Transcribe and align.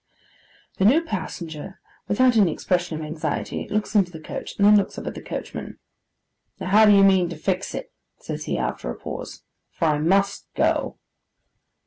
The 0.77 0.85
new 0.85 1.03
passenger, 1.03 1.79
without 2.07 2.35
any 2.35 2.51
expression 2.51 2.97
of 2.97 3.05
anxiety, 3.05 3.67
looks 3.69 3.93
into 3.93 4.11
the 4.11 4.19
coach, 4.19 4.55
and 4.57 4.65
then 4.65 4.75
looks 4.75 4.97
up 4.97 5.05
at 5.05 5.13
the 5.13 5.21
coachman: 5.21 5.77
'Now, 6.59 6.69
how 6.69 6.85
do 6.87 6.91
you 6.91 7.03
mean 7.03 7.29
to 7.29 7.35
fix 7.35 7.75
it?' 7.75 7.91
says 8.17 8.45
he, 8.45 8.57
after 8.57 8.89
a 8.89 8.95
pause: 8.95 9.43
'for 9.69 9.85
I 9.85 9.99
must 9.99 10.47
go. 10.55 10.97